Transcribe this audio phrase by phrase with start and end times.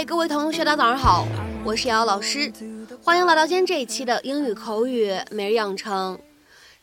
[0.00, 1.28] 嗨，各位同学，大家早上好，
[1.62, 2.50] 我是瑶瑶老师，
[3.04, 6.18] 欢迎来到今天这一期的英语口语每日养成。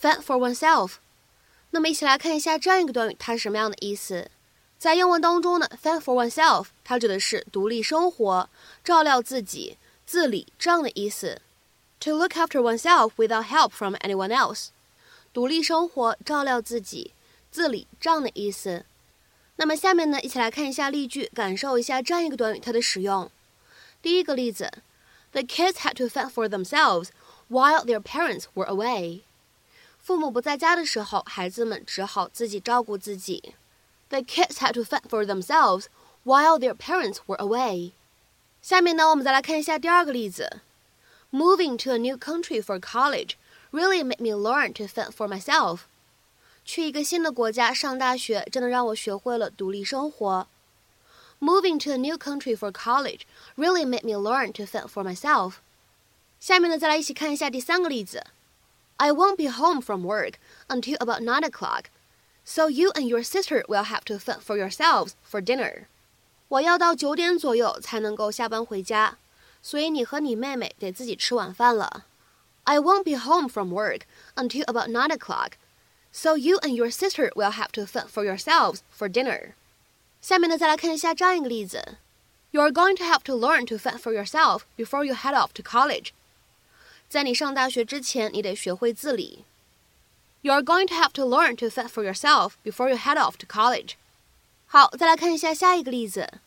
[0.00, 0.92] fend for oneself。
[1.70, 4.30] 那么一起来看一下这样一个短语，它是什么样的意思？
[4.78, 8.48] 在英文当中呢，fend for oneself，它指的是独立生活、
[8.84, 9.76] 照料自己、
[10.06, 11.40] 自理这样的意思。
[11.98, 14.68] To look after oneself without help from anyone else，
[15.34, 17.12] 独立生活、照料自己、
[17.50, 18.86] 自理这样的意思。
[19.56, 23.28] 那么下面呢，一起来看一下例句，感受一下这样一个短语它的使用。
[24.00, 24.72] 第一个例子
[25.32, 27.08] ：The kids had to fend for themselves
[27.50, 29.22] while their parents were away。
[29.98, 33.54] 父母不在家的时候，孩子们只好自己照顾自己。
[34.10, 35.86] The kids had to fend for themselves
[36.24, 37.90] while their parents were away。
[38.62, 40.60] 下面呢，我们再来看一下第二个例子。
[41.32, 43.32] Moving to a new country for college
[43.73, 45.81] really made me learn to fend for myself。
[46.65, 50.47] 去一个新的国家上大学，真的让我学会了独立生活。
[51.39, 53.21] Moving to a new country for college
[53.55, 55.53] really made me learn to fend for myself。
[56.39, 58.25] 下面呢，再来一起看一下第三个例子。
[58.97, 60.33] I won't be home from work
[60.67, 61.85] until about nine o'clock,
[62.43, 65.85] so you and your sister will have to fend for yourselves for dinner.
[66.49, 69.17] 我要到九点左右才能够下班回家，
[69.61, 72.05] 所以你和你妹妹得自己吃晚饭了。
[72.65, 74.01] I won't be home from work
[74.35, 75.57] until about nine o'clock,
[76.11, 79.53] so you and your sister will have to fend for yourselves for dinner.
[80.21, 81.97] 下面呢，再来看一下这样一个例子：
[82.51, 86.11] You're going to have to learn to fend for yourself before you head off to college.
[87.07, 89.45] 在你上大学之前，你得学会自理。
[90.41, 93.47] You are going to have to learn to fend for yourself before you head off to
[93.47, 93.93] college。
[94.67, 96.39] 好，再来看一下下一个例子。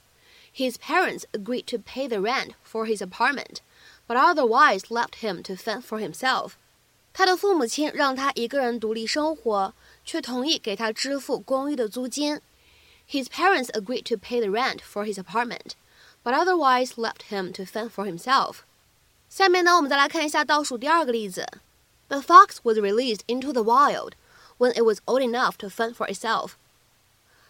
[0.55, 3.59] His parents agreed to pay the rent for his apartment,
[4.07, 6.53] but otherwise left him to fend for himself。
[7.13, 9.75] 他的父母亲让他一个人独立生活，
[10.05, 12.41] 却同意给他支付公寓的租金。
[13.11, 15.73] His parents agreed to pay the rent for his apartment,
[16.25, 18.61] but otherwise left him to fend for himself.
[19.29, 21.47] 下面呢，我们再来看一下倒数第二个例子。
[22.09, 24.13] The fox was released into the wild
[24.59, 26.53] when it was old enough to fend for itself.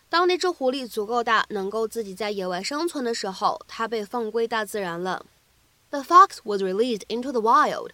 [0.08, 5.24] 当那只狐狸足够大，能够自己在野外生存的时候，它被放归大自然了。
[5.90, 7.90] The fox was released into the wild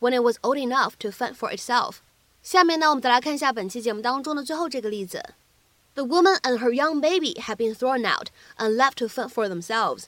[0.00, 1.96] when it was old enough to fend for itself。
[2.42, 5.22] 下面呢，我们再来看一下本期节目当中的最后这个例子。
[5.94, 8.28] The woman and her young baby had been thrown out
[8.58, 10.04] and left to fend for themselves。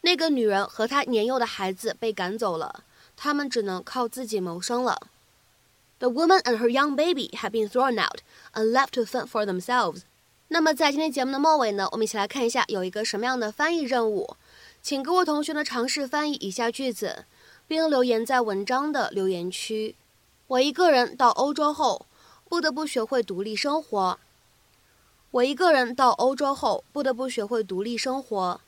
[0.00, 2.84] 那个女人和她年幼的孩子被赶走了，
[3.16, 5.08] 他们只能靠自己谋生了。
[5.98, 8.20] The woman and her young baby had been thrown out
[8.54, 10.02] and left to fend for themselves。
[10.48, 14.36] 那么在今天节目的末尾呢，我们一起来看一下有一个什么样的翻译任务，
[14.83, 17.25] 请各位同学呢尝试翻译以下句子。
[17.65, 19.95] 并留言在文章的留言区。
[20.47, 22.05] 我一个人到欧洲后，
[22.49, 24.19] 不得不学会独立生活。
[25.31, 28.59] 我一个人到欧洲后，不得不学会独立生活。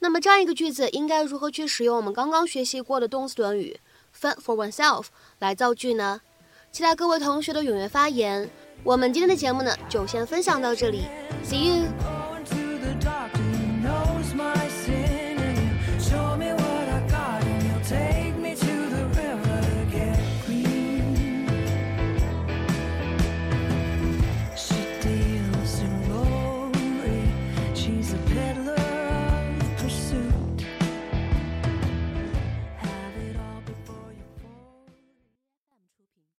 [0.00, 3.78] 那么这样一个句子应该如何去使用我们刚刚学习过的动词短语
[4.18, 5.06] fend for oneself
[5.38, 6.20] 来造句呢？
[6.72, 8.50] 期待各位同学的踊跃发言。
[8.82, 11.02] 我们今天的节目呢，就先分享到这里
[11.44, 12.13] ，See you。